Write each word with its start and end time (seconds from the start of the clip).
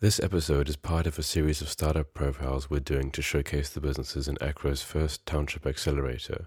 This 0.00 0.20
episode 0.20 0.68
is 0.68 0.76
part 0.76 1.08
of 1.08 1.18
a 1.18 1.24
series 1.24 1.60
of 1.60 1.68
startup 1.68 2.14
profiles 2.14 2.70
we're 2.70 2.78
doing 2.78 3.10
to 3.10 3.20
showcase 3.20 3.68
the 3.68 3.80
businesses 3.80 4.28
in 4.28 4.38
Akro's 4.40 4.80
first 4.80 5.26
Township 5.26 5.66
Accelerator. 5.66 6.46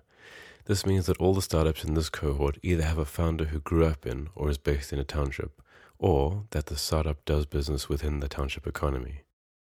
This 0.68 0.86
means 0.86 1.06
that 1.08 1.18
all 1.18 1.34
the 1.34 1.42
startups 1.42 1.84
in 1.84 1.94
this 1.94 2.08
cohort 2.08 2.58
either 2.64 2.84
have 2.84 2.98
a 2.98 3.04
founder 3.04 3.44
who 3.44 3.60
grew 3.60 3.84
up 3.84 4.06
in 4.06 4.30
or 4.36 4.50
is 4.50 4.58
based 4.58 4.94
in 4.94 5.00
a 5.00 5.04
township, 5.04 5.62
or 6.00 6.46
that 6.52 6.68
the 6.68 6.78
startup 6.78 7.26
does 7.26 7.46
business 7.46 7.90
within 7.90 8.22
the 8.22 8.30
township 8.30 8.66
economy. 8.66 9.24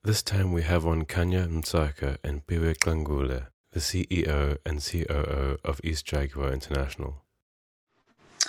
This 0.06 0.24
time 0.24 0.54
we 0.54 0.62
have 0.62 0.88
on 0.88 1.04
Kanya 1.04 1.46
Mtsaka 1.46 2.16
and 2.24 2.48
Piwe 2.48 2.78
Qangule, 2.78 3.48
the 3.74 3.80
CEO 3.82 4.58
and 4.66 4.82
COO 4.82 5.58
of 5.66 5.82
East 5.84 6.06
Jaguar 6.06 6.54
International. 6.54 7.26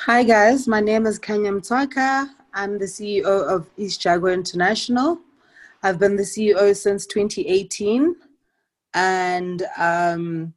Hi 0.02 0.22
guys, 0.22 0.68
my 0.68 0.80
name 0.80 1.04
is 1.04 1.18
Kanya 1.18 1.50
Mtsaka. 1.50 2.28
I'm 2.56 2.78
the 2.78 2.86
CEO 2.86 3.26
of 3.26 3.68
East 3.76 4.00
Jaguar 4.00 4.32
International. 4.32 5.18
I've 5.82 5.98
been 5.98 6.16
the 6.16 6.22
CEO 6.22 6.74
since 6.74 7.04
2018, 7.04 8.16
and 8.94 9.62
um, 9.76 10.54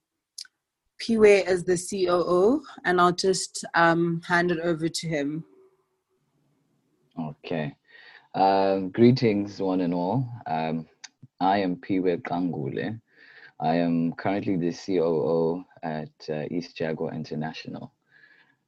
Piwe 1.01 1.45
is 1.45 1.65
the 1.65 1.75
COO, 1.75 2.63
and 2.85 3.01
I'll 3.01 3.11
just 3.11 3.65
um, 3.75 4.21
hand 4.25 4.49
it 4.49 4.59
over 4.61 4.87
to 4.87 5.07
him. 5.09 5.43
Okay. 7.19 7.75
Um, 8.33 8.91
greetings, 8.91 9.59
one 9.59 9.81
and 9.81 9.93
all. 9.93 10.25
Um, 10.47 10.87
I 11.41 11.57
am 11.57 11.75
Piwe 11.75 12.21
Qangule. 12.21 12.97
I 13.59 13.75
am 13.75 14.13
currently 14.13 14.55
the 14.55 14.71
COO 14.71 15.65
at 15.83 16.29
uh, 16.29 16.45
East 16.49 16.77
Jaguar 16.77 17.13
International. 17.13 17.91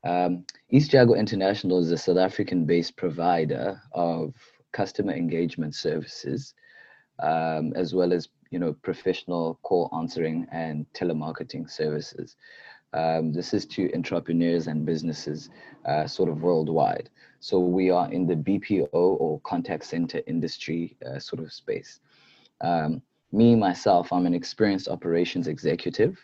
Um, 0.03 0.45
East 0.69 0.91
Jaguar 0.91 1.17
International 1.17 1.79
is 1.79 1.91
a 1.91 1.97
South 1.97 2.17
African 2.17 2.65
based 2.65 2.95
provider 2.95 3.81
of 3.93 4.33
customer 4.71 5.13
engagement 5.13 5.75
services, 5.75 6.53
um, 7.19 7.73
as 7.75 7.93
well 7.93 8.13
as 8.13 8.29
you 8.49 8.59
know 8.59 8.73
professional 8.73 9.59
call 9.63 9.89
answering 9.95 10.47
and 10.52 10.85
telemarketing 10.93 11.69
services. 11.69 12.35
Um, 12.93 13.31
this 13.31 13.53
is 13.53 13.66
to 13.67 13.93
entrepreneurs 13.93 14.67
and 14.67 14.85
businesses 14.85 15.49
uh, 15.85 16.08
sort 16.08 16.30
of 16.30 16.41
worldwide. 16.41 17.09
So 17.39 17.59
we 17.59 17.89
are 17.89 18.11
in 18.11 18.27
the 18.27 18.36
BPO 18.36 18.89
or 18.91 19.39
contact 19.41 19.86
center 19.86 20.21
industry 20.27 20.97
uh, 21.05 21.19
sort 21.19 21.41
of 21.41 21.53
space. 21.53 22.02
Um, 22.59 23.02
me, 23.31 23.55
myself, 23.55 24.11
I'm 24.11 24.25
an 24.25 24.33
experienced 24.33 24.89
operations 24.89 25.47
executive. 25.47 26.17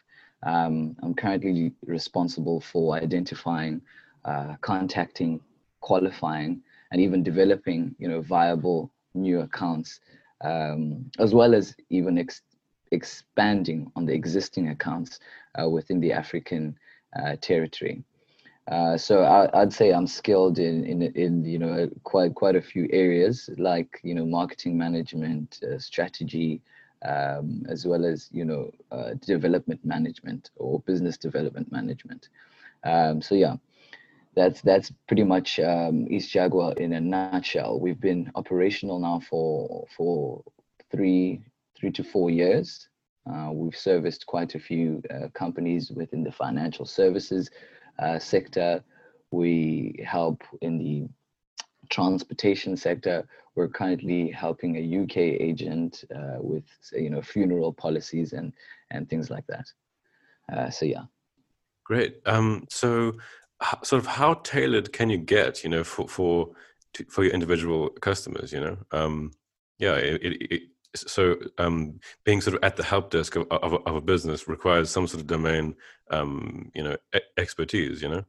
Um, 0.43 0.95
I'm 1.01 1.13
currently 1.13 1.73
responsible 1.85 2.61
for 2.61 2.95
identifying, 2.95 3.81
uh, 4.25 4.55
contacting, 4.61 5.41
qualifying, 5.81 6.61
and 6.91 7.01
even 7.01 7.23
developing, 7.23 7.95
you 7.97 8.07
know, 8.07 8.21
viable 8.21 8.91
new 9.13 9.41
accounts, 9.41 9.99
um, 10.41 11.09
as 11.19 11.33
well 11.33 11.55
as 11.55 11.75
even 11.89 12.17
ex- 12.17 12.41
expanding 12.91 13.91
on 13.95 14.05
the 14.05 14.13
existing 14.13 14.69
accounts 14.69 15.19
uh, 15.59 15.67
within 15.67 15.99
the 15.99 16.11
African 16.11 16.77
uh, 17.19 17.35
territory. 17.41 18.03
Uh, 18.71 18.97
so 18.97 19.23
I, 19.23 19.59
would 19.59 19.71
say 19.71 19.91
I'm 19.91 20.07
skilled 20.07 20.59
in, 20.59 20.83
in 20.83 21.01
in 21.01 21.45
you 21.45 21.57
know 21.57 21.89
quite 22.03 22.35
quite 22.35 22.57
a 22.57 22.61
few 22.61 22.87
areas 22.91 23.49
like 23.57 23.99
you 24.03 24.13
know 24.13 24.25
marketing 24.25 24.77
management, 24.77 25.59
uh, 25.63 25.79
strategy, 25.79 26.61
um, 27.05 27.65
as 27.69 27.85
well 27.85 28.05
as 28.05 28.29
you 28.31 28.45
know 28.45 28.71
uh, 28.91 29.13
development 29.21 29.83
management 29.83 30.51
or 30.55 30.79
business 30.81 31.17
development 31.17 31.71
management. 31.71 32.29
Um, 32.83 33.21
so 33.21 33.35
yeah, 33.35 33.55
that's 34.35 34.61
that's 34.61 34.91
pretty 35.07 35.23
much 35.23 35.59
um, 35.59 36.07
East 36.09 36.31
Jaguar 36.31 36.73
in 36.73 36.93
a 36.93 37.01
nutshell. 37.01 37.79
We've 37.79 37.99
been 37.99 38.31
operational 38.35 38.99
now 38.99 39.21
for 39.29 39.87
for 39.95 40.43
three 40.91 41.41
three 41.75 41.91
to 41.91 42.03
four 42.03 42.29
years. 42.29 42.87
Uh, 43.29 43.51
we've 43.51 43.75
serviced 43.75 44.25
quite 44.25 44.55
a 44.55 44.59
few 44.59 45.01
uh, 45.13 45.27
companies 45.33 45.91
within 45.91 46.23
the 46.23 46.31
financial 46.31 46.85
services 46.85 47.49
uh, 47.99 48.17
sector. 48.17 48.81
We 49.31 49.99
help 50.05 50.43
in 50.61 50.77
the 50.77 51.09
transportation 51.89 52.75
sector 52.77 53.27
we're 53.57 53.67
currently 53.67 54.29
helping 54.29 54.77
a 54.77 55.03
UK 55.03 55.17
agent 55.17 56.03
uh, 56.15 56.37
with 56.39 56.63
you 56.93 57.09
know 57.09 57.21
funeral 57.21 57.73
policies 57.73 58.33
and 58.33 58.53
and 58.91 59.09
things 59.09 59.29
like 59.29 59.45
that. 59.47 59.65
Uh, 60.53 60.69
so 60.69 60.85
yeah. 60.85 61.03
Great. 61.83 62.21
Um, 62.25 62.65
so, 62.69 63.13
sort 63.83 64.01
of, 64.01 64.05
how 64.05 64.35
tailored 64.35 64.93
can 64.93 65.09
you 65.09 65.17
get, 65.17 65.63
you 65.63 65.69
know, 65.69 65.83
for 65.83 66.07
for 66.07 66.51
for 67.09 67.23
your 67.23 67.33
individual 67.33 67.89
customers? 67.89 68.53
You 68.53 68.59
know, 68.59 68.77
um, 68.91 69.31
yeah. 69.79 69.95
It, 69.95 70.21
it, 70.21 70.51
it, 70.51 70.61
so, 70.95 71.35
um, 71.57 71.99
being 72.23 72.41
sort 72.41 72.55
of 72.55 72.63
at 72.63 72.75
the 72.75 72.83
help 72.83 73.11
desk 73.11 73.35
of, 73.35 73.47
of, 73.51 73.73
of 73.85 73.95
a 73.95 74.01
business 74.01 74.47
requires 74.47 74.89
some 74.89 75.07
sort 75.07 75.21
of 75.21 75.27
domain, 75.27 75.75
um, 76.11 76.71
you 76.75 76.83
know, 76.83 76.97
expertise. 77.37 78.01
You 78.01 78.09
know. 78.09 78.25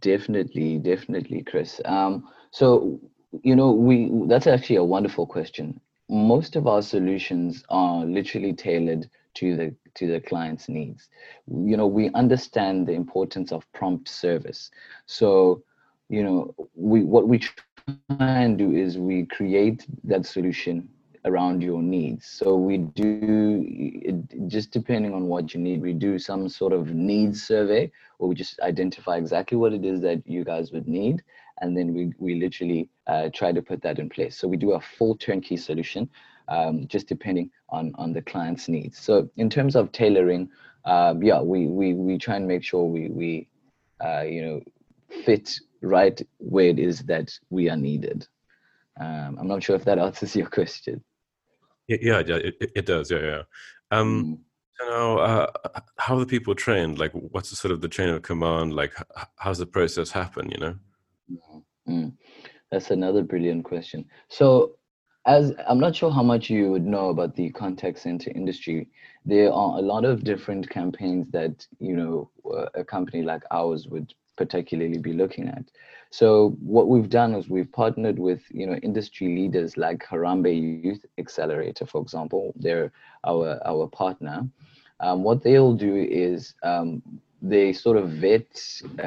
Definitely, 0.00 0.78
definitely, 0.78 1.42
Chris. 1.42 1.80
Um, 1.84 2.24
so 2.50 3.00
you 3.42 3.54
know 3.54 3.72
we 3.72 4.10
that's 4.26 4.46
actually 4.46 4.76
a 4.76 4.84
wonderful 4.84 5.26
question. 5.26 5.80
Most 6.08 6.56
of 6.56 6.66
our 6.66 6.82
solutions 6.82 7.64
are 7.70 8.04
literally 8.04 8.52
tailored 8.52 9.08
to 9.34 9.56
the 9.56 9.74
to 9.94 10.06
the 10.06 10.20
client's 10.20 10.68
needs. 10.68 11.08
You 11.48 11.76
know 11.76 11.86
we 11.86 12.10
understand 12.14 12.86
the 12.86 12.94
importance 12.94 13.52
of 13.52 13.70
prompt 13.72 14.08
service. 14.08 14.70
So 15.06 15.62
you 16.08 16.22
know 16.22 16.54
we 16.74 17.04
what 17.04 17.28
we 17.28 17.38
try 17.38 17.72
and 17.76 18.06
do 18.06 18.12
is 18.12 18.98
we 18.98 19.24
create 19.26 19.86
that 20.04 20.24
solution 20.26 20.88
around 21.26 21.62
your 21.62 21.82
needs 21.82 22.26
so 22.26 22.56
we 22.56 22.78
do 22.78 24.24
just 24.46 24.70
depending 24.70 25.12
on 25.12 25.26
what 25.26 25.52
you 25.52 25.60
need 25.60 25.82
we 25.82 25.92
do 25.92 26.18
some 26.18 26.48
sort 26.48 26.72
of 26.72 26.94
needs 26.94 27.42
survey 27.42 27.90
where 28.18 28.28
we 28.28 28.34
just 28.34 28.58
identify 28.60 29.16
exactly 29.16 29.58
what 29.58 29.72
it 29.72 29.84
is 29.84 30.00
that 30.00 30.22
you 30.26 30.44
guys 30.44 30.72
would 30.72 30.88
need 30.88 31.22
and 31.60 31.76
then 31.76 31.94
we, 31.94 32.12
we 32.18 32.34
literally 32.40 32.88
uh, 33.06 33.28
try 33.34 33.52
to 33.52 33.62
put 33.62 33.82
that 33.82 33.98
in 33.98 34.08
place. 34.08 34.36
So 34.36 34.48
we 34.48 34.56
do 34.56 34.72
a 34.72 34.80
full 34.80 35.16
turnkey 35.16 35.56
solution, 35.56 36.08
um, 36.48 36.86
just 36.88 37.06
depending 37.06 37.50
on, 37.68 37.92
on 37.96 38.12
the 38.12 38.22
client's 38.22 38.68
needs. 38.68 38.98
So 38.98 39.30
in 39.36 39.50
terms 39.50 39.76
of 39.76 39.92
tailoring, 39.92 40.48
uh, 40.84 41.14
yeah, 41.20 41.40
we, 41.40 41.66
we, 41.66 41.94
we 41.94 42.18
try 42.18 42.36
and 42.36 42.48
make 42.48 42.64
sure 42.64 42.84
we, 42.84 43.08
we 43.10 43.48
uh, 44.02 44.22
you 44.22 44.42
know, 44.42 44.60
fit 45.24 45.60
right 45.82 46.20
where 46.38 46.68
it 46.68 46.78
is 46.78 47.00
that 47.00 47.38
we 47.50 47.68
are 47.68 47.76
needed. 47.76 48.26
Um, 48.98 49.36
I'm 49.38 49.48
not 49.48 49.62
sure 49.62 49.76
if 49.76 49.84
that 49.84 49.98
answers 50.06 50.34
your 50.34 50.48
question. 50.48 51.02
Yeah, 52.00 52.22
yeah, 52.24 52.36
it, 52.36 52.72
it 52.74 52.86
does. 52.86 53.10
Yeah, 53.10 53.18
yeah. 53.18 53.42
Um, 53.90 54.24
mm. 54.24 54.38
So 54.78 54.88
now, 54.88 55.18
uh, 55.18 55.46
how 55.98 56.16
are 56.16 56.20
the 56.20 56.26
people 56.26 56.54
trained? 56.54 56.98
Like, 56.98 57.12
what's 57.12 57.50
the 57.50 57.56
sort 57.56 57.72
of 57.72 57.80
the 57.80 57.88
chain 57.88 58.08
of 58.08 58.22
command? 58.22 58.74
Like, 58.74 58.94
how's 59.36 59.58
the 59.58 59.66
process 59.66 60.10
happen? 60.10 60.50
You 60.50 60.58
know? 60.58 60.74
Mm, 61.88 62.12
that's 62.70 62.90
another 62.90 63.22
brilliant 63.22 63.64
question. 63.64 64.06
So, 64.28 64.76
as 65.26 65.52
I'm 65.68 65.80
not 65.80 65.94
sure 65.94 66.10
how 66.10 66.22
much 66.22 66.48
you 66.48 66.70
would 66.70 66.86
know 66.86 67.10
about 67.10 67.34
the 67.36 67.50
contact 67.50 67.98
center 67.98 68.30
industry, 68.34 68.88
there 69.26 69.52
are 69.52 69.78
a 69.78 69.82
lot 69.82 70.04
of 70.04 70.24
different 70.24 70.70
campaigns 70.70 71.30
that 71.32 71.66
you 71.78 71.94
know 71.96 72.30
a 72.74 72.84
company 72.84 73.22
like 73.22 73.42
ours 73.50 73.86
would 73.88 74.14
particularly 74.44 74.98
be 74.98 75.12
looking 75.22 75.46
at. 75.48 75.64
So 76.10 76.56
what 76.76 76.88
we've 76.88 77.12
done 77.20 77.34
is 77.34 77.48
we've 77.48 77.72
partnered 77.82 78.18
with 78.18 78.42
you 78.50 78.66
know 78.66 78.76
industry 78.88 79.28
leaders 79.38 79.76
like 79.76 80.00
Harambee 80.10 80.84
Youth 80.84 81.04
Accelerator, 81.22 81.86
for 81.86 82.00
example. 82.00 82.42
They're 82.64 82.90
our 83.30 83.46
our 83.72 83.86
partner. 84.02 84.38
Um, 85.04 85.22
what 85.28 85.42
they'll 85.42 85.78
do 85.88 85.94
is 85.96 86.54
um, 86.62 87.02
they 87.42 87.72
sort 87.72 87.96
of 87.96 88.06
vet, 88.26 88.50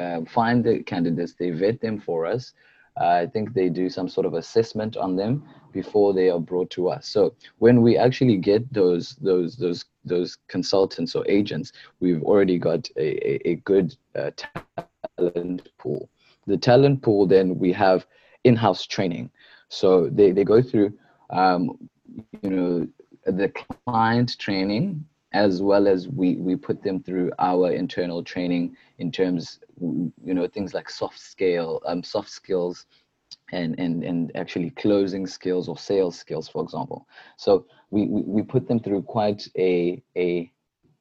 uh, 0.00 0.20
find 0.38 0.64
the 0.64 0.82
candidates, 0.82 1.34
they 1.34 1.50
vet 1.50 1.80
them 1.80 2.00
for 2.00 2.26
us. 2.26 2.52
Uh, 3.00 3.22
I 3.22 3.26
think 3.26 3.54
they 3.54 3.68
do 3.68 3.88
some 3.90 4.08
sort 4.08 4.26
of 4.26 4.34
assessment 4.34 4.96
on 4.96 5.16
them 5.16 5.42
before 5.72 6.14
they 6.14 6.30
are 6.30 6.44
brought 6.50 6.70
to 6.70 6.88
us. 6.88 7.08
So 7.08 7.34
when 7.58 7.82
we 7.82 7.96
actually 7.96 8.36
get 8.36 8.62
those 8.72 9.16
those 9.20 9.56
those 9.56 9.84
those 10.04 10.38
consultants 10.48 11.14
or 11.16 11.24
agents, 11.28 11.72
we've 12.00 12.22
already 12.22 12.58
got 12.58 12.88
a, 12.96 13.08
a, 13.30 13.50
a 13.52 13.54
good 13.70 13.96
uh, 14.14 14.30
talent 15.18 15.68
pool. 15.78 16.08
The 16.46 16.56
talent 16.56 17.02
pool, 17.02 17.26
then 17.26 17.58
we 17.58 17.72
have 17.72 18.06
in-house 18.44 18.86
training. 18.86 19.30
So 19.68 20.08
they, 20.10 20.30
they 20.32 20.44
go 20.44 20.62
through, 20.62 20.92
um, 21.30 21.88
you 22.42 22.50
know, 22.50 22.88
the 23.26 23.50
client 23.86 24.36
training 24.38 25.04
as 25.32 25.60
well 25.60 25.88
as 25.88 26.08
we 26.08 26.36
we 26.36 26.54
put 26.54 26.82
them 26.82 27.02
through 27.02 27.30
our 27.38 27.72
internal 27.72 28.22
training 28.22 28.76
in 28.98 29.10
terms 29.10 29.58
you 29.80 30.12
know 30.34 30.46
things 30.46 30.72
like 30.72 30.88
soft 30.88 31.18
scale 31.18 31.82
um, 31.86 32.02
soft 32.02 32.30
skills 32.30 32.86
and 33.52 33.78
and 33.78 34.04
and 34.04 34.30
actually 34.36 34.70
closing 34.70 35.26
skills 35.26 35.68
or 35.68 35.76
sales 35.76 36.16
skills 36.16 36.48
for 36.48 36.62
example 36.62 37.06
so 37.36 37.66
we 37.90 38.06
we, 38.06 38.22
we 38.22 38.42
put 38.42 38.68
them 38.68 38.78
through 38.78 39.02
quite 39.02 39.46
a 39.58 40.00
a 40.16 40.20
a, 40.20 40.52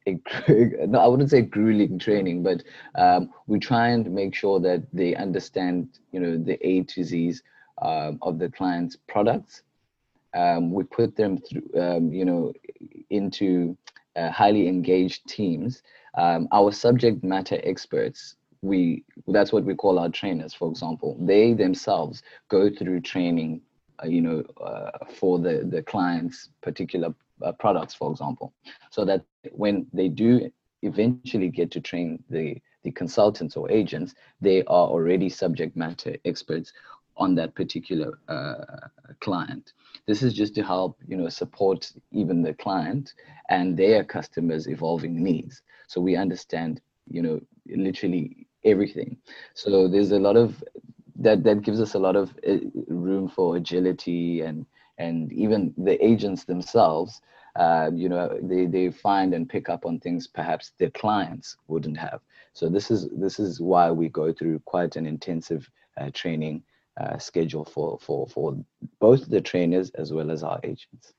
no, 0.88 1.00
I 1.00 1.08
wouldn't 1.08 1.30
say 1.30 1.42
grueling 1.42 2.00
training, 2.00 2.44
but 2.44 2.64
um, 2.96 3.30
we 3.48 3.60
try 3.60 3.90
and 3.90 4.10
make 4.12 4.36
sure 4.36 4.60
that 4.60 4.84
they 4.94 5.16
understand, 5.16 6.00
you 6.12 6.20
know, 6.20 6.38
the 6.38 6.58
A 6.68 6.84
to 6.84 7.04
Z's 7.04 7.42
um, 7.82 8.20
of 8.22 8.40
the 8.40 8.50
client's 8.50 8.98
products 9.08 9.64
um, 10.34 10.72
we 10.72 10.84
put 10.84 11.16
them 11.16 11.38
through, 11.38 11.70
um, 11.80 12.12
you 12.12 12.26
know, 12.26 12.54
into 13.10 13.78
uh, 14.16 14.30
highly 14.32 14.68
engaged 14.68 15.28
teams. 15.28 15.82
Um, 16.18 16.48
our 16.52 16.72
subject 16.72 17.24
matter 17.24 17.60
experts, 17.64 18.36
we 18.62 19.04
that's 19.28 19.52
what 19.52 19.64
we 19.64 19.76
call 19.76 20.00
our 20.00 20.10
trainers. 20.10 20.54
For 20.54 20.70
example, 20.70 21.18
they 21.20 21.54
themselves 21.54 22.24
go 22.50 22.70
through 22.70 23.02
training, 23.02 23.62
uh, 24.04 24.08
you 24.08 24.22
know, 24.22 24.44
uh, 24.64 25.06
for 25.14 25.40
the 25.40 25.68
the 25.70 25.84
client's 25.84 26.50
particular 26.62 27.14
products, 27.52 27.94
for 27.94 28.10
example, 28.10 28.54
so 28.90 29.04
that 29.04 29.26
when 29.52 29.86
they 29.92 30.08
do 30.08 30.50
eventually 30.82 31.50
get 31.50 31.72
to 31.72 31.82
train 31.82 32.24
the 32.30 32.62
the 32.84 32.92
consultants 32.92 33.56
or 33.56 33.72
agents, 33.72 34.14
they 34.42 34.62
are 34.64 34.88
already 34.88 35.30
subject 35.30 35.76
matter 35.76 36.16
experts 36.26 36.74
on 37.16 37.36
that 37.36 37.54
particular 37.56 38.20
uh, 38.28 38.88
client. 39.20 39.74
This 40.06 40.22
is 40.22 40.34
just 40.34 40.54
to 40.56 40.64
help, 40.64 40.98
you 41.08 41.16
know, 41.16 41.30
support 41.30 41.92
even 42.12 42.42
the 42.42 42.54
client 42.54 43.14
and 43.50 43.78
their 43.78 44.04
customers' 44.04 44.68
evolving 44.68 45.24
needs. 45.24 45.62
So 45.88 46.02
we 46.02 46.16
understand, 46.16 46.82
you 47.08 47.22
know, 47.22 47.40
literally 47.68 48.48
everything. 48.66 49.18
So 49.54 49.88
there's 49.88 50.12
a 50.12 50.20
lot 50.20 50.36
of 50.36 50.64
that 51.20 51.44
that 51.44 51.62
gives 51.62 51.80
us 51.80 51.94
a 51.94 52.00
lot 52.00 52.16
of 52.16 52.34
uh, 52.48 52.58
room 52.88 53.28
for 53.30 53.56
agility 53.56 54.42
and 54.42 54.66
and 54.98 55.32
even 55.34 55.74
the 55.78 56.04
agents 56.06 56.44
themselves 56.44 57.22
uh, 57.56 57.90
you 57.94 58.10
know 58.10 58.38
they, 58.42 58.66
they 58.66 58.90
find 58.90 59.34
and 59.34 59.50
pick 59.50 59.70
up 59.70 59.86
on 59.86 60.00
things 60.00 60.28
perhaps 60.28 60.74
their 60.80 60.92
clients 60.92 61.58
wouldn't 61.68 61.98
have 61.98 62.22
so 62.54 62.70
this 62.70 62.92
is 62.92 63.10
this 63.12 63.40
is 63.40 63.60
why 63.60 63.92
we 63.92 64.10
go 64.10 64.32
through 64.32 64.60
quite 64.66 64.96
an 64.96 65.06
intensive 65.06 65.70
uh, 65.98 66.10
training 66.14 66.64
uh, 67.00 67.18
schedule 67.18 67.66
for 67.66 67.98
for 68.00 68.28
for 68.28 68.56
both 69.00 69.28
the 69.30 69.42
trainers 69.42 69.90
as 69.92 70.14
well 70.14 70.30
as 70.30 70.44
our 70.44 70.60
agents. 70.64 71.14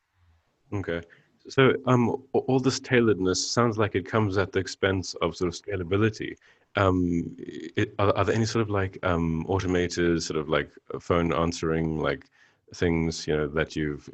Okay, 0.72 1.00
so 1.48 1.72
um, 1.86 2.22
all 2.32 2.60
this 2.60 2.80
tailoredness 2.80 3.36
sounds 3.36 3.76
like 3.78 3.94
it 3.94 4.06
comes 4.06 4.38
at 4.38 4.52
the 4.52 4.58
expense 4.58 5.14
of 5.14 5.36
sort 5.36 5.52
of 5.52 5.60
scalability. 5.60 6.36
Um, 6.76 7.36
it, 7.38 7.94
are, 7.98 8.16
are, 8.16 8.24
there 8.24 8.34
any 8.34 8.46
sort 8.46 8.62
of 8.62 8.70
like 8.70 8.98
um, 9.04 9.44
automated 9.46 10.22
sort 10.22 10.40
of 10.40 10.48
like 10.48 10.70
phone 11.00 11.32
answering 11.32 12.00
like 12.00 12.26
things 12.74 13.26
you 13.26 13.36
know 13.36 13.48
that 13.48 13.76
you've 13.76 14.08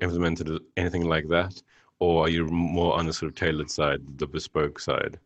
implemented 0.00 0.50
anything 0.76 1.04
like 1.04 1.28
that, 1.28 1.62
or 1.98 2.24
are 2.24 2.28
you 2.28 2.46
more 2.46 2.96
on 2.98 3.06
the 3.06 3.12
sort 3.12 3.30
of 3.30 3.36
tailored 3.36 3.70
side, 3.70 4.00
the 4.18 4.26
bespoke 4.26 4.78
side? 4.78 5.18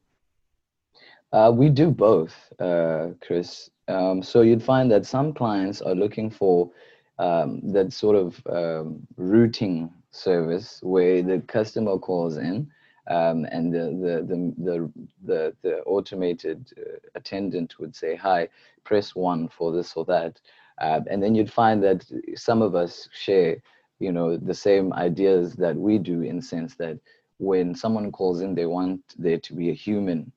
Uh, 1.33 1.53
we 1.55 1.69
do 1.69 1.91
both, 1.91 2.35
uh, 2.59 3.09
Chris. 3.21 3.71
Um, 3.87 4.23
so 4.23 4.43
you'd 4.43 4.63
find 4.63 4.91
that 4.91 5.07
some 5.07 5.33
clients 5.33 5.83
are 5.83 5.95
looking 5.95 6.31
for 6.31 6.71
um, 7.19 7.61
that 7.73 7.93
sort 7.93 8.17
of 8.17 8.47
um, 8.49 9.07
routing 9.17 9.91
service 10.11 10.81
where 10.83 11.23
the 11.23 11.41
customer 11.41 11.99
calls 11.99 12.37
in 12.37 12.71
um, 13.09 13.47
and 13.47 13.73
the, 13.73 13.79
the, 13.79 14.55
the, 14.63 14.93
the, 15.25 15.57
the, 15.63 15.83
automated 15.85 16.71
uh, 16.79 16.99
attendant 17.15 17.79
would 17.79 17.97
say, 17.97 18.15
hi, 18.15 18.49
press 18.85 19.15
one 19.15 19.49
for 19.49 19.73
this 19.73 19.95
or 19.97 20.05
that. 20.05 20.41
Uh, 20.81 21.01
and 21.11 21.23
then 21.23 21.35
you'd 21.35 21.53
find 21.53 21.83
that 21.83 22.05
some 22.37 22.63
of 22.63 22.75
us 22.75 23.09
share, 23.13 23.57
you 23.99 24.13
know, 24.13 24.37
the 24.37 24.55
same 24.55 24.93
ideas 24.93 25.55
that 25.55 25.77
we 25.77 25.99
do 25.99 26.23
in 26.23 26.41
sense 26.41 26.75
that 26.77 26.99
when 27.39 27.75
someone 27.75 28.13
calls 28.13 28.41
in, 28.41 28.55
they 28.55 28.67
want 28.67 29.01
there 29.17 29.39
to 29.39 29.55
be 29.55 29.71
a 29.71 29.75
human 29.75 30.31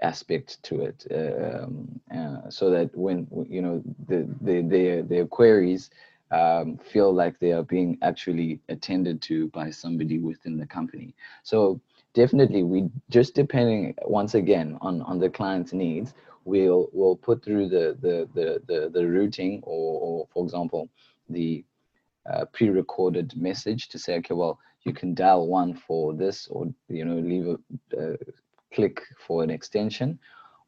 aspect 0.00 0.62
to 0.62 0.82
it. 0.82 1.06
Um, 1.12 2.00
uh, 2.14 2.50
so 2.50 2.70
that 2.70 2.96
when 2.96 3.26
you 3.48 3.62
know 3.62 3.82
the, 4.06 4.28
the 4.40 4.62
their 4.62 5.02
their 5.02 5.26
queries 5.26 5.90
um, 6.30 6.78
feel 6.78 7.12
like 7.12 7.38
they 7.38 7.52
are 7.52 7.62
being 7.62 7.98
actually 8.02 8.60
attended 8.68 9.20
to 9.22 9.48
by 9.48 9.70
somebody 9.70 10.18
within 10.18 10.58
the 10.58 10.66
company. 10.66 11.14
So 11.42 11.80
definitely 12.14 12.62
we 12.62 12.88
just 13.10 13.34
depending 13.34 13.94
once 14.04 14.34
again 14.34 14.78
on 14.80 15.02
on 15.02 15.18
the 15.18 15.30
client's 15.30 15.72
needs 15.72 16.14
we'll 16.50 16.88
we'll 16.92 17.16
put 17.16 17.44
through 17.44 17.68
the 17.68 17.86
the 18.04 18.16
the 18.34 18.48
the, 18.68 18.90
the 18.94 19.04
routing 19.06 19.60
or, 19.64 20.00
or 20.06 20.28
for 20.32 20.44
example 20.44 20.88
the 21.28 21.64
uh, 22.30 22.44
pre-recorded 22.52 23.28
message 23.36 23.88
to 23.88 23.98
say 23.98 24.16
okay 24.16 24.34
well 24.34 24.58
you 24.84 24.92
can 24.92 25.14
dial 25.14 25.46
one 25.46 25.74
for 25.74 26.14
this 26.14 26.48
or 26.50 26.66
you 26.88 27.04
know 27.04 27.18
leave 27.32 27.46
a 27.46 27.56
uh, 28.02 28.16
click 28.72 29.02
for 29.26 29.42
an 29.42 29.50
extension. 29.50 30.18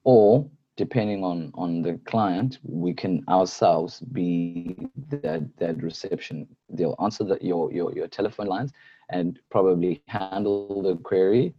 Or 0.05 0.49
depending 0.77 1.23
on 1.25 1.50
on 1.55 1.83
the 1.83 2.00
client 2.06 2.59
we 2.62 2.94
can 2.94 3.23
ourselves 3.29 4.00
be 4.00 4.76
that 5.09 5.43
that 5.59 5.83
reception. 5.83 6.47
They'll 6.69 6.97
answer 7.03 7.25
the, 7.25 7.38
your 7.41 7.73
your 7.73 7.93
your 7.94 8.09
telephone 8.09 8.47
lines 8.47 8.73
and 9.11 9.38
probably 9.50 10.03
handle 10.06 10.83
the 10.83 10.97
query. 10.97 11.55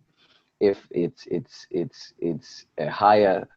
If 0.60 0.88
it's 0.92 1.28
it's 1.30 1.68
it's 1.70 2.14
it's 2.20 2.66
a 2.78 2.90
higher 2.90 3.48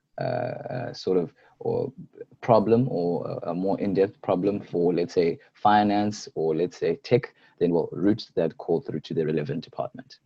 sort 0.92 1.18
of 1.18 1.32
or 1.60 1.92
problem 2.40 2.88
or 2.90 3.38
a 3.44 3.54
more 3.54 3.80
in-depth 3.80 4.20
problem 4.22 4.60
for 4.60 4.92
let's 4.92 5.14
say 5.14 5.38
finance 5.54 6.28
or 6.34 6.54
let's 6.54 6.76
say 6.76 6.96
tech 7.02 7.34
then 7.58 7.70
we'll 7.70 7.88
route 7.92 8.26
that 8.34 8.56
call 8.58 8.80
through 8.80 9.00
to 9.00 9.14
the 9.14 9.24
relevant 9.24 9.64
department 9.64 10.18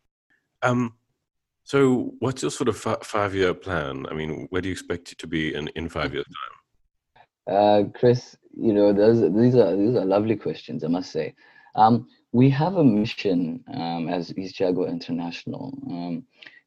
um 0.62 0.92
so, 1.68 2.14
what's 2.20 2.40
your 2.40 2.50
sort 2.50 2.68
of 2.68 2.78
five 2.78 3.34
year 3.34 3.52
plan? 3.52 4.06
I 4.10 4.14
mean, 4.14 4.46
where 4.48 4.62
do 4.62 4.70
you 4.70 4.72
expect 4.72 5.12
it 5.12 5.18
to 5.18 5.26
be 5.26 5.54
in, 5.54 5.68
in 5.76 5.90
five 5.90 6.14
years' 6.14 6.24
time? 6.24 7.54
Uh, 7.54 7.82
Chris, 7.92 8.38
you 8.56 8.72
know, 8.72 8.94
those, 8.94 9.20
these 9.20 9.54
are 9.54 9.76
these 9.76 9.94
are 9.94 10.06
lovely 10.06 10.34
questions, 10.34 10.82
I 10.82 10.88
must 10.88 11.12
say. 11.12 11.34
Um, 11.74 12.08
we 12.32 12.48
have 12.48 12.76
a 12.76 12.84
mission 12.84 13.62
um, 13.74 14.08
as 14.08 14.32
East 14.38 14.54
Jaguar 14.54 14.88
International. 14.88 15.78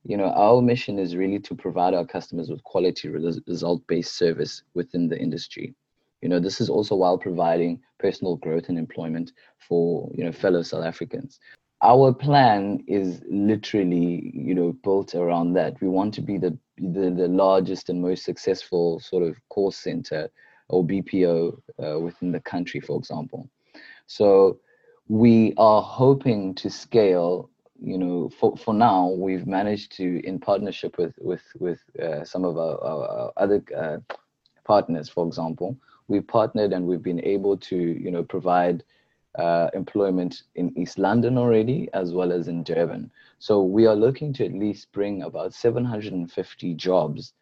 You 0.03 0.17
know, 0.17 0.29
our 0.29 0.61
mission 0.61 0.97
is 0.97 1.15
really 1.15 1.39
to 1.39 1.55
provide 1.55 1.93
our 1.93 2.05
customers 2.05 2.49
with 2.49 2.63
quality 2.63 3.09
result 3.09 3.85
based 3.87 4.15
service 4.15 4.63
within 4.73 5.07
the 5.07 5.19
industry. 5.19 5.75
You 6.21 6.29
know, 6.29 6.39
this 6.39 6.61
is 6.61 6.69
also 6.69 6.95
while 6.95 7.17
providing 7.17 7.81
personal 7.99 8.35
growth 8.35 8.69
and 8.69 8.77
employment 8.77 9.31
for 9.59 10.09
you 10.13 10.23
know 10.23 10.31
fellow 10.31 10.61
South 10.61 10.83
Africans. 10.85 11.39
Our 11.83 12.13
plan 12.13 12.83
is 12.87 13.21
literally 13.29 14.31
you 14.33 14.55
know 14.55 14.73
built 14.83 15.15
around 15.15 15.53
that. 15.53 15.79
We 15.81 15.87
want 15.87 16.13
to 16.15 16.21
be 16.21 16.37
the 16.37 16.57
the, 16.77 17.11
the 17.11 17.27
largest 17.27 17.89
and 17.89 18.01
most 18.01 18.23
successful 18.23 18.99
sort 18.99 19.23
of 19.23 19.35
call 19.49 19.71
center 19.71 20.29
or 20.69 20.83
bpo 20.83 21.55
uh, 21.83 21.99
within 21.99 22.31
the 22.31 22.39
country 22.39 22.79
for 22.79 22.97
example. 22.97 23.47
So 24.07 24.59
we 25.07 25.53
are 25.57 25.81
hoping 25.81 26.55
to 26.55 26.69
scale 26.69 27.50
you 27.81 27.97
know 27.97 28.29
for, 28.29 28.55
for 28.57 28.73
now 28.73 29.09
we've 29.09 29.47
managed 29.47 29.91
to 29.93 30.25
in 30.25 30.39
partnership 30.39 30.97
with 30.97 31.13
with 31.19 31.41
with 31.59 31.79
uh, 32.01 32.23
some 32.23 32.45
of 32.45 32.57
our, 32.57 32.77
our, 32.83 33.07
our 33.07 33.31
other 33.37 33.63
uh, 33.75 33.97
partners 34.63 35.09
for 35.09 35.25
example 35.25 35.75
we've 36.07 36.27
partnered 36.27 36.73
and 36.73 36.85
we've 36.85 37.03
been 37.03 37.23
able 37.25 37.57
to 37.57 37.75
you 37.75 38.11
know 38.11 38.23
provide 38.23 38.83
uh, 39.37 39.69
employment 39.73 40.43
in 40.55 40.77
East 40.77 40.97
London 40.97 41.37
already, 41.37 41.87
as 41.93 42.13
well 42.13 42.31
as 42.31 42.47
in 42.47 42.63
Durban. 42.63 43.11
So 43.39 43.63
we 43.63 43.85
are 43.85 43.95
looking 43.95 44.33
to 44.33 44.45
at 44.45 44.53
least 44.53 44.91
bring 44.91 45.23
about 45.23 45.53
750 45.53 46.73
jobs 46.73 47.33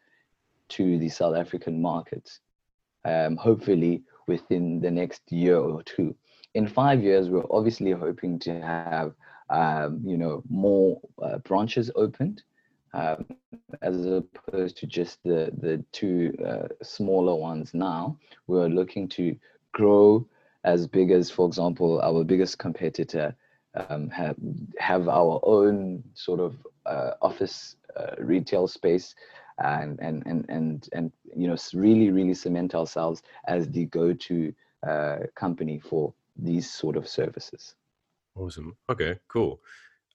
to 0.70 0.98
the 0.98 1.08
South 1.08 1.36
African 1.36 1.82
market, 1.82 2.38
um, 3.04 3.36
hopefully 3.36 4.02
within 4.28 4.80
the 4.80 4.90
next 4.90 5.32
year 5.32 5.58
or 5.58 5.82
two. 5.82 6.14
In 6.54 6.66
five 6.66 7.02
years, 7.02 7.28
we're 7.28 7.44
obviously 7.50 7.90
hoping 7.90 8.38
to 8.40 8.60
have, 8.60 9.12
um, 9.50 10.00
you 10.04 10.16
know, 10.16 10.42
more 10.48 11.00
uh, 11.22 11.38
branches 11.38 11.90
opened, 11.96 12.42
um, 12.94 13.26
as 13.82 14.06
opposed 14.06 14.76
to 14.78 14.86
just 14.86 15.22
the 15.24 15.50
the 15.58 15.84
two 15.92 16.34
uh, 16.46 16.68
smaller 16.82 17.34
ones 17.34 17.74
now. 17.74 18.16
We're 18.46 18.68
looking 18.68 19.08
to 19.10 19.36
grow 19.72 20.26
as 20.64 20.86
big 20.86 21.10
as, 21.10 21.30
for 21.30 21.46
example, 21.46 22.00
our 22.02 22.24
biggest 22.24 22.58
competitor 22.58 23.34
um, 23.74 24.08
have 24.10 24.36
have 24.78 25.08
our 25.08 25.40
own 25.42 26.02
sort 26.14 26.40
of 26.40 26.56
uh, 26.86 27.12
office 27.22 27.76
uh, 27.96 28.14
retail 28.18 28.68
space, 28.68 29.14
and 29.58 29.98
and 30.00 30.22
and 30.26 30.46
and 30.48 30.88
and 30.92 31.12
you 31.36 31.48
know 31.48 31.56
really 31.74 32.10
really 32.10 32.34
cement 32.34 32.74
ourselves 32.74 33.22
as 33.46 33.68
the 33.70 33.86
go-to 33.86 34.52
uh, 34.86 35.18
company 35.34 35.78
for 35.78 36.12
these 36.36 36.70
sort 36.70 36.96
of 36.96 37.08
services. 37.08 37.74
Awesome. 38.40 38.76
Okay. 38.88 39.18
Cool. 39.28 39.60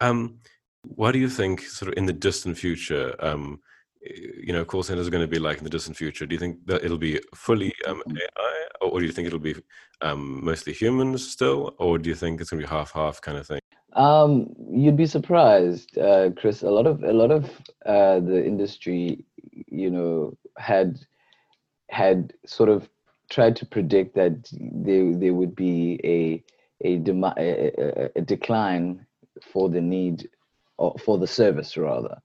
Um, 0.01 0.39
what 0.81 1.11
do 1.11 1.19
you 1.19 1.29
think, 1.29 1.61
sort 1.61 1.91
of 1.91 1.97
in 1.97 2.05
the 2.05 2.13
distant 2.13 2.57
future? 2.57 3.15
Um, 3.19 3.59
you 4.01 4.53
know, 4.53 4.63
call 4.65 4.83
centers 4.83 5.07
are 5.07 5.11
going 5.11 5.23
to 5.23 5.27
be 5.27 5.39
like 5.39 5.57
in 5.57 5.63
the 5.63 5.69
distant 5.69 5.97
future? 5.97 6.25
Do 6.25 6.35
you 6.35 6.39
think 6.39 6.65
that 6.67 6.83
it'll 6.83 6.97
be 6.97 7.19
fully 7.33 7.73
um, 7.87 8.01
mm-hmm. 8.07 8.17
AI, 8.17 8.65
or 8.81 8.99
do 8.99 9.05
you 9.05 9.11
think 9.11 9.27
it'll 9.27 9.39
be 9.39 9.55
um, 10.01 10.43
mostly 10.43 10.73
humans 10.73 11.27
still, 11.27 11.75
or 11.79 11.97
do 11.97 12.09
you 12.09 12.15
think 12.15 12.41
it's 12.41 12.49
going 12.49 12.61
to 12.61 12.67
be 12.67 12.69
half 12.69 12.91
half 12.91 13.21
kind 13.21 13.37
of 13.37 13.47
thing? 13.47 13.59
Um, 13.93 14.53
you'd 14.69 14.97
be 14.97 15.07
surprised, 15.07 15.97
uh, 15.97 16.29
Chris. 16.37 16.63
A 16.63 16.69
lot 16.69 16.85
of 16.85 17.03
a 17.03 17.13
lot 17.13 17.31
of 17.31 17.45
uh, 17.85 18.19
the 18.19 18.43
industry, 18.45 19.25
you 19.51 19.89
know, 19.89 20.37
had 20.57 20.99
had 21.89 22.33
sort 22.45 22.69
of 22.69 22.89
tried 23.29 23.55
to 23.55 23.65
predict 23.65 24.15
that 24.15 24.33
there 24.51 25.15
there 25.15 25.33
would 25.33 25.55
be 25.55 25.99
a 26.03 26.43
a, 26.85 26.97
dem- 26.97 27.23
a, 27.23 27.31
a, 27.37 28.09
a 28.15 28.21
decline 28.21 29.05
for 29.41 29.69
the 29.69 29.81
need 29.81 30.29
or 30.77 30.95
for 31.03 31.17
the 31.17 31.27
service 31.27 31.77
rather 31.77 32.21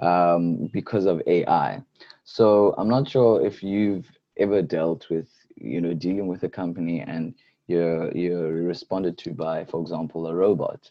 um, 0.00 0.68
because 0.72 1.06
of 1.06 1.22
AI. 1.26 1.82
So 2.24 2.74
I'm 2.78 2.88
not 2.88 3.08
sure 3.08 3.44
if 3.44 3.62
you've 3.62 4.10
ever 4.36 4.62
dealt 4.62 5.08
with 5.10 5.28
you 5.56 5.80
know 5.80 5.94
dealing 5.94 6.26
with 6.26 6.42
a 6.42 6.48
company 6.48 7.00
and 7.00 7.34
you're 7.66 8.10
you're 8.16 8.52
responded 8.52 9.16
to 9.18 9.30
by, 9.32 9.64
for 9.64 9.80
example, 9.80 10.26
a 10.26 10.34
robot. 10.34 10.90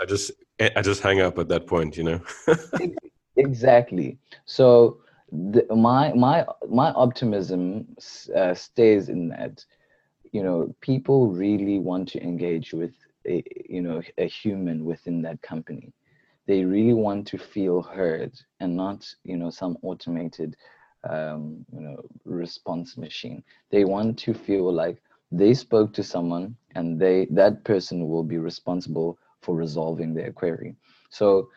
I 0.00 0.06
just 0.06 0.30
I 0.76 0.82
just 0.82 1.02
hang 1.02 1.20
up 1.20 1.38
at 1.38 1.48
that 1.48 1.66
point, 1.66 1.96
you 1.96 2.04
know. 2.04 2.20
exactly. 3.36 4.18
So 4.44 4.98
the, 5.32 5.66
my 5.74 6.12
my 6.12 6.46
my 6.68 6.90
optimism 6.92 7.96
uh, 8.34 8.54
stays 8.54 9.08
in 9.08 9.28
that 9.28 9.64
you 10.32 10.42
know 10.42 10.74
people 10.80 11.28
really 11.28 11.78
want 11.78 12.08
to 12.10 12.22
engage 12.22 12.72
with 12.72 12.92
a 13.26 13.42
you 13.68 13.82
know 13.82 14.02
a 14.18 14.26
human 14.26 14.84
within 14.84 15.22
that 15.22 15.40
company. 15.42 15.92
They 16.46 16.64
really 16.64 16.94
want 16.94 17.26
to 17.28 17.38
feel 17.38 17.82
heard 17.82 18.32
and 18.60 18.76
not 18.76 19.06
you 19.24 19.36
know 19.36 19.50
some 19.50 19.76
automated 19.82 20.56
um, 21.08 21.64
you 21.72 21.80
know 21.80 21.96
response 22.24 22.96
machine. 22.96 23.42
They 23.70 23.84
want 23.84 24.18
to 24.20 24.34
feel 24.34 24.72
like 24.72 25.02
they 25.30 25.54
spoke 25.54 25.92
to 25.94 26.02
someone 26.02 26.56
and 26.74 27.00
they 27.00 27.26
that 27.30 27.64
person 27.64 28.08
will 28.08 28.24
be 28.24 28.38
responsible 28.38 29.18
for 29.40 29.56
resolving 29.56 30.14
their 30.14 30.32
query. 30.32 30.74
So 31.10 31.48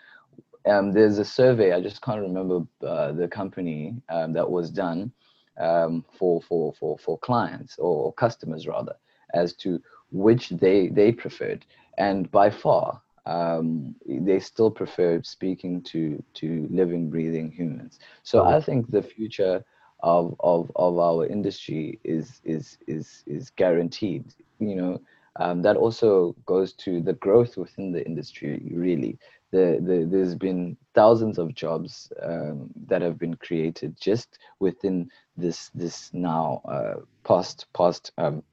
um, 0.68 0.92
there's 0.94 1.18
a 1.20 1.25
survey 1.25 1.72
i 1.74 1.82
just 1.82 2.01
can't 2.01 2.22
remember 2.22 2.60
uh, 2.86 3.12
the 3.13 3.27
company 3.27 3.96
um, 4.10 4.34
that 4.34 4.50
was 4.50 4.70
done 4.70 5.12
um, 5.60 6.03
for 6.17 6.41
for 6.41 6.74
for 6.74 6.98
for 6.98 7.17
clients 7.19 7.77
or 7.77 8.13
customers 8.13 8.67
rather 8.67 8.95
as 9.33 9.53
to 9.53 9.81
which 10.12 10.50
they 10.50 10.88
they 10.88 11.12
preferred 11.12 11.65
and 11.98 12.29
by 12.31 12.50
far 12.50 13.01
um, 13.25 13.95
they 14.05 14.39
still 14.39 14.69
prefer 14.69 15.22
speaking 15.24 15.81
to 15.83 16.22
to 16.36 16.67
living, 16.69 17.10
breathing 17.10 17.51
humans. 17.51 18.00
So 18.24 18.45
I 18.45 18.60
think 18.60 18.89
the 18.89 19.01
future 19.01 19.63
of 20.01 20.36
of 20.41 20.72
of 20.75 21.00
our 21.00 21.25
industry 21.25 22.00
is 22.03 22.41
is 22.43 22.77
is 22.88 23.24
is 23.25 23.50
guaranteed. 23.51 24.25
You 24.60 24.75
know, 24.75 25.01
um, 25.38 25.62
that 25.62 25.77
also 25.77 26.36
goes 26.45 26.74
to 26.74 27.01
the 27.01 27.13
growth 27.13 27.55
within 27.57 27.91
the 27.91 28.05
industry. 28.05 28.62
Really, 28.74 29.17
the, 29.53 29.79
the 29.81 30.07
there's 30.10 30.36
been 30.36 30.75
thousands 30.95 31.38
of 31.38 31.53
jobs 31.53 32.12
um, 32.22 32.69
that 32.88 33.01
have 33.01 33.17
been 33.17 33.36
created 33.36 33.95
just 34.00 34.39
within 34.60 35.10
this 35.38 35.69
this 35.75 36.12
now 36.13 36.62
uh, 36.65 36.95
past 37.24 37.67
past 37.74 38.12
um, 38.17 38.43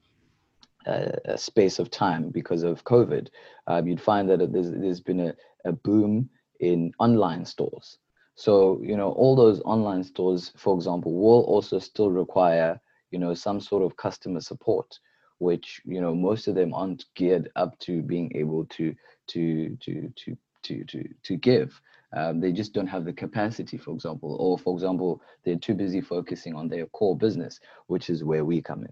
a 0.85 1.37
space 1.37 1.79
of 1.79 1.91
time 1.91 2.29
because 2.29 2.63
of 2.63 2.83
COVID, 2.85 3.27
um, 3.67 3.87
you'd 3.87 4.01
find 4.01 4.29
that 4.29 4.51
there's, 4.51 4.71
there's 4.71 4.99
been 4.99 5.19
a, 5.19 5.35
a 5.65 5.71
boom 5.71 6.29
in 6.59 6.91
online 6.97 7.45
stores. 7.45 7.99
So, 8.35 8.81
you 8.81 8.97
know, 8.97 9.11
all 9.11 9.35
those 9.35 9.61
online 9.61 10.03
stores, 10.03 10.51
for 10.57 10.75
example, 10.75 11.13
will 11.13 11.41
also 11.41 11.77
still 11.77 12.09
require, 12.09 12.79
you 13.11 13.19
know, 13.19 13.33
some 13.35 13.59
sort 13.59 13.83
of 13.83 13.95
customer 13.97 14.41
support, 14.41 14.99
which, 15.37 15.81
you 15.85 16.01
know, 16.01 16.15
most 16.15 16.47
of 16.47 16.55
them 16.55 16.73
aren't 16.73 17.05
geared 17.13 17.51
up 17.55 17.77
to 17.79 18.01
being 18.01 18.31
able 18.35 18.65
to, 18.65 18.95
to, 19.27 19.77
to, 19.81 20.11
to, 20.15 20.37
to, 20.63 20.83
to, 20.85 21.07
to 21.23 21.37
give. 21.37 21.79
Um, 22.15 22.41
they 22.41 22.51
just 22.51 22.73
don't 22.73 22.87
have 22.87 23.05
the 23.05 23.13
capacity, 23.13 23.77
for 23.77 23.93
example, 23.93 24.35
or 24.39 24.57
for 24.57 24.73
example, 24.73 25.21
they're 25.45 25.55
too 25.55 25.73
busy 25.73 26.01
focusing 26.01 26.55
on 26.55 26.67
their 26.67 26.85
core 26.87 27.17
business, 27.17 27.59
which 27.87 28.09
is 28.09 28.23
where 28.23 28.43
we 28.43 28.61
come 28.61 28.83
in. 28.83 28.91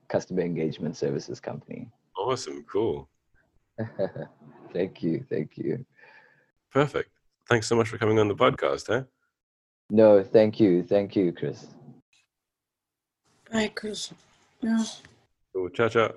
customer 0.08 0.42
engagement 0.42 0.96
services 0.96 1.40
company. 1.40 1.90
Awesome, 2.16 2.64
cool. 2.70 3.08
thank 4.72 5.02
you. 5.02 5.24
Thank 5.28 5.56
you. 5.56 5.84
Perfect. 6.72 7.10
Thanks 7.48 7.66
so 7.66 7.76
much 7.76 7.88
for 7.88 7.98
coming 7.98 8.18
on 8.18 8.28
the 8.28 8.34
podcast, 8.34 8.86
huh? 8.88 9.04
No, 9.90 10.22
thank 10.22 10.58
you. 10.60 10.82
Thank 10.82 11.14
you, 11.14 11.32
Chris. 11.32 11.66
Bye, 13.52 13.70
Chris. 13.74 14.12
Yeah. 14.62 14.84
Cool. 15.52 15.68
Ciao, 15.70 15.88
ciao. 15.88 16.14